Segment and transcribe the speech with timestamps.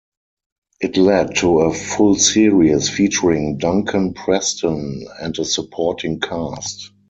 [0.79, 6.89] It led to a full series, featuring Duncan Preston and a supporting cast.